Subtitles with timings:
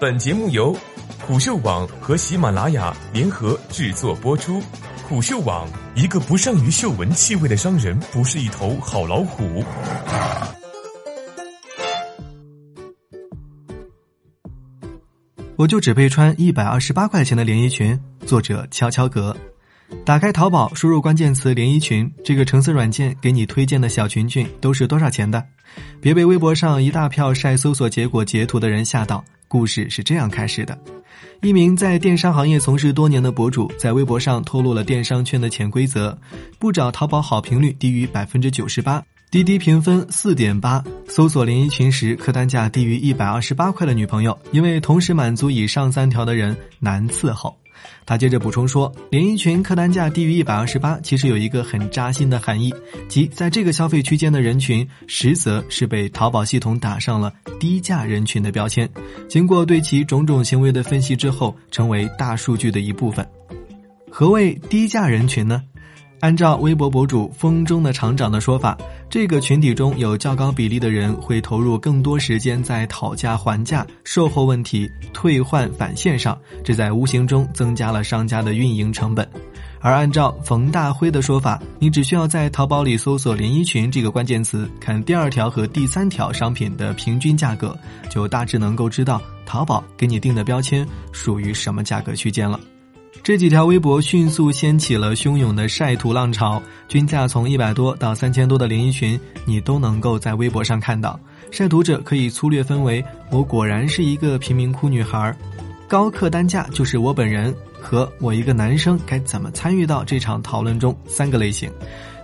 [0.00, 0.76] 本节目由
[1.26, 4.62] 虎嗅网和喜马拉雅联合制作播出。
[5.08, 9.64] 虎嗅网：一个不善于嗅闻气味的商人，不是一头好老虎。
[15.56, 17.98] 我就只配穿一百二十八块钱的连衣裙。
[18.24, 19.36] 作者：悄悄格。
[20.04, 25.44] 打开淘宝，输入关键词“连衣裙”，这个橙色软件给你推荐的小裙裙都是多少钱的？
[26.00, 29.24] 别被微博上一大票晒搜索结果截图的人吓到。
[29.48, 30.78] 故事是这样开始的：
[31.40, 36.16] 一名在电商行业从事多年的博主，在微博上透露了电商圈的潜规则：
[36.58, 47.56] 不找淘宝好评率低于百分之九十八、滴滴评分四点八、搜索连衣裙时客单价低于一百二十八块的女朋友，因为同时满足以上三条的人难伺候。
[48.06, 52.72] 他接着补充说，连衣裙客单价低于一百二十八，其实有一个很扎心的含义，
[53.08, 58.88] 即在这个消费区间的人群，实则是被淘宝系统打上了低价人群的标签。
[59.28, 63.26] 经过对其种种行为的分析之后，成为大数据的一部分。
[64.10, 65.62] 何谓低价人群呢？
[66.20, 68.76] 按照微博博主风中的厂长的说法，
[69.08, 79.28] 这个群体中有较高比例的人会投入更多时间在讨价还价、售后问题、退换返现上，这在无形中增加了商家的运营成本。
[79.80, 87.78] 而按照冯大辉的说法，你只需要在淘宝里搜索“连衣裙”这个关键词，看第二条和第三条商品的平均价格，
[88.10, 92.58] 就大致能够知道淘宝给你定的标签属于什么价格区间了。
[93.22, 101.18] 这几条微博迅速掀起了汹涌的晒图浪潮，均价从一百多到三千多的连衣裙，你都能够在微博上看到。
[101.50, 105.34] 晒图者可以粗略分为：我果然是一个贫民窟女孩，
[105.86, 111.70] 高客单价就是我本人，和我一个男生该怎么参与到这场讨论中三个类型。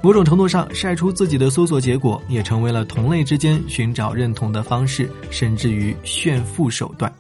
[0.03, 7.11] 某种程度上，晒出自己的搜索结果也成为了同类之间寻找认同的方式，甚至于炫富手段。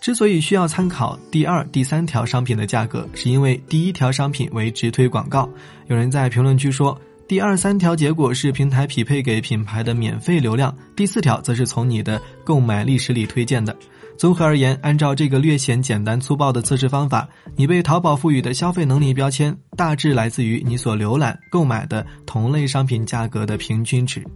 [0.00, 5.48] 之所以需要参考第二、第三条商品的价格，是因为第一条商品为直推广告。
[5.88, 6.98] 有人在评论区说，
[7.28, 13.76] 第二三条结果是平台匹配给品牌的免费流量，第四条则是从你的购买历史里推荐的。
[14.16, 24.26] 综合而言，按照这个略显简单粗暴的测试方法，你被淘宝赋予的消费能力标签，大致来自于你所浏览、购买的同类商品价格的平均值。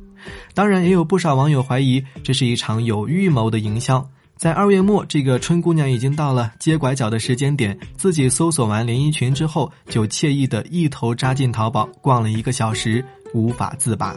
[0.55, 4.07] 当然，也有不少网友怀疑这是一场有预谋的营销。
[4.37, 14.15] 在二月末，这个春姑娘已经到了接拐角的时间点，自己搜索完连衣裙之后，就惬意的一头扎进淘宝，逛了一个小时，无法自拔。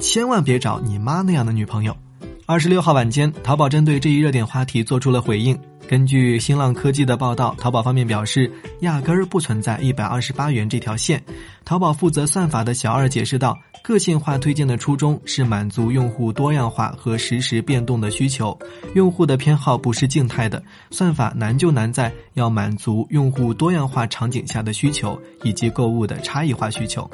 [0.00, 1.96] 千万别找你妈那样的女朋友。
[2.44, 5.58] 二十六号晚间，淘宝针对这一热点话题做出了回应。
[5.88, 11.22] 根据新浪科技的报道，淘宝方面表示，压根儿不存在一百二十八元这条线。
[11.64, 18.58] 淘宝负责算法的小二解释道，个性化推荐的初衷是满足用户多样化和实时变动的需求。
[18.94, 27.08] 用户的偏好不是静态的，算法难就难在要满足用户多样化场景下的需求以及购物的差异化需求。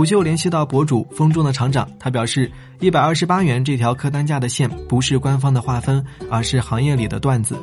[0.00, 2.50] 虎秀联系到博主风中的厂长，他表示，
[2.80, 7.54] 一百二十八元这条客单价的线不是官方的划分，而是行业里的段子。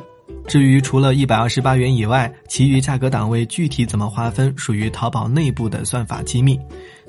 [0.46, 6.56] 至于除了一百二十八元以外，其余价格档位具体怎么划分，属于淘宝内部的算法机密。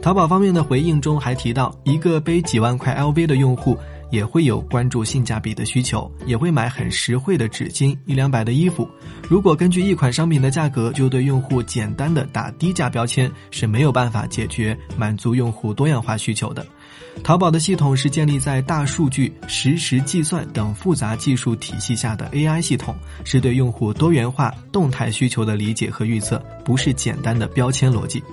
[0.01, 3.78] 淘宝方面的回应中还提到，一个背几万块 LV 的用户
[4.09, 8.88] 也会有关注性价比的需求，也会买很实惠的纸巾、一两百的衣服。
[9.28, 16.66] 如果根据一款商品的价格就对用户简单的打低价标签，是没有办法解决满足用户多样化需求的。
[17.24, 22.96] 淘宝的系统是建立在大数据、实时计算等复杂技术体系下的 AI 系统，
[23.26, 28.24] 是对用户多元化、动态需求的理解和预测，不是简单的标签逻辑。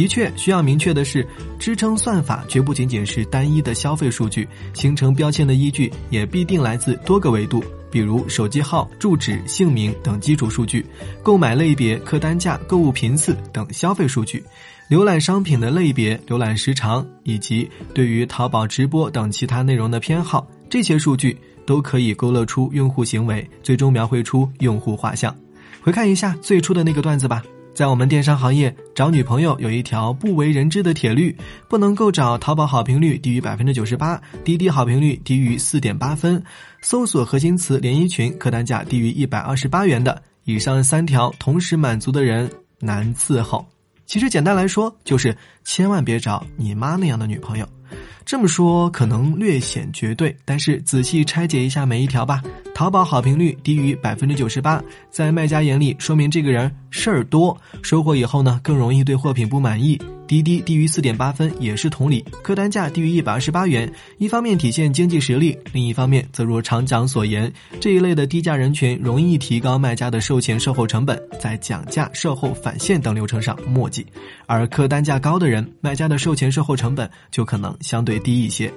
[0.00, 1.26] 的确，需要明确的是，
[1.58, 10.86] 支撑算法绝不仅仅是单一的消费数据，形成标签的依据也必定来自多个维度，比如手机号、住址、姓名等基础数据，
[11.22, 14.42] 购买类别、客单价、购物频次等消费数据。
[14.88, 21.36] 浏览商品的类别、浏览时长以及对于淘宝直播等其他内容的偏好，这些数据
[21.66, 25.36] 都可以勾勒出用户行为，最终描绘出用户画像。
[25.82, 31.34] 回看一下最初的那个段子吧，在我们电商行业找女朋友有一条不为人知的铁律：
[31.68, 36.42] 不能够找淘宝好评率低于百分之九十八、滴滴好评率低于四点八分、
[36.82, 42.50] 搜索核心词连衣裙客单价低于一百二十八元的以上三条同时满足的人
[42.80, 43.66] 难伺候。
[44.04, 47.66] 其实简单来说，就是千万别找你妈那样的女朋友。
[48.30, 52.40] 这么说可能略显绝对，但是仔细拆解一下每一条吧。
[52.72, 54.80] 淘宝好评率低于百分之九十八，
[55.10, 60.00] 在卖家眼里说明这个人事儿多，收货以后呢更容易对货品不满意。
[60.30, 74.06] 滴滴低于四点八分也是同理，客单价低于一百二十八元，一方面体现经济实力，另一方面则如厂长所言，这一类的低价人群容易提高卖家的售前售后成本，在讲价、售后返现等流程上墨迹，
[74.46, 78.72] 而客单价高的人，卖家的售前售后成本就可能相对低一些。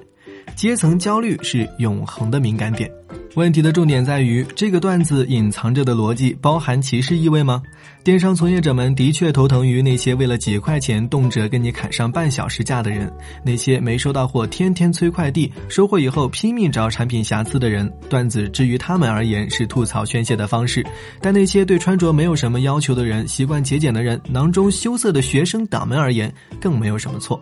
[0.55, 2.89] 阶层焦虑是永恒的敏感点。
[3.35, 7.63] 问题的重点在于，这个段子隐藏着的逻辑包含歧视意味吗？
[8.03, 13.11] 电商从业者们的确头疼于那些为了几块钱动辄跟你砍上半小时价的人，
[13.43, 17.91] 那些没收到货天天催快递，收货以后拼命找产品瑕疵的人。
[18.07, 20.85] 段子至于他们而言是吐槽宣泄的方式，
[21.19, 26.31] 但那些对穿着没有什么要求的人、习惯节俭的人、囊中羞涩的学生党们而言，
[26.61, 27.41] 更没有什么错。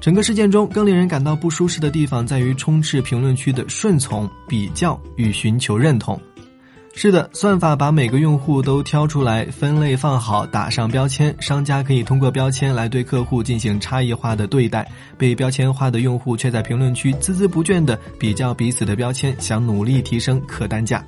[0.00, 6.20] 整个事件中，更令人感到不舒适的地方在于充斥评论区的顺从、比较与寻求认同。
[6.98, 14.90] 是的，算法把每个用户都挑出来，分类放好，打上标签，商家可以通过标签来对客户进行差异化的对待。
[15.18, 21.04] 被标签化的用户却在评论区孜孜不倦地比较彼此的标签，想努力提升客单价。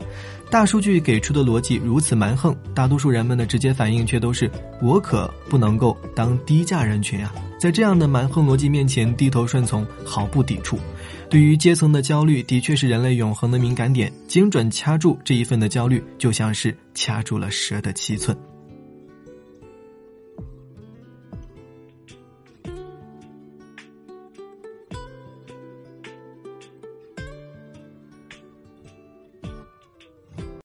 [0.51, 4.51] 大数据给出的逻辑如此蛮横，大多数人们的直接反应却都是
[4.83, 10.79] “我可不能够当低价人群啊！”在这样的蛮横逻辑面前，低头顺从毫不抵触。
[11.29, 14.13] 对于阶层的焦虑，的确是人类永恒的敏感点。
[14.27, 18.37] 精准掐住这一份的焦虑，就像是掐住了蛇的七寸。